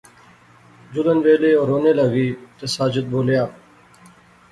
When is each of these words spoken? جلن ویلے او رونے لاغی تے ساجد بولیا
جلن 0.93 1.17
ویلے 1.25 1.51
او 1.57 1.63
رونے 1.69 1.91
لاغی 1.97 2.27
تے 2.57 2.65
ساجد 2.75 3.05
بولیا 3.11 3.43